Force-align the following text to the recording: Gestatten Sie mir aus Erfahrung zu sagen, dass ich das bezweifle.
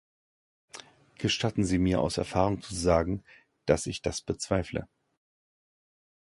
Gestatten 1.19 1.63
Sie 1.63 1.77
mir 1.77 2.01
aus 2.01 2.17
Erfahrung 2.17 2.63
zu 2.63 2.73
sagen, 2.73 3.23
dass 3.67 3.85
ich 3.85 4.01
das 4.01 4.23
bezweifle. 4.23 4.87